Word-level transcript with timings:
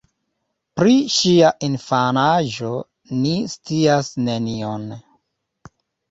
Pri 0.79 0.93
ŝia 1.15 1.49
infanaĝo 1.67 2.71
ni 3.17 3.33
scias 3.55 4.09
nenion. 4.29 4.89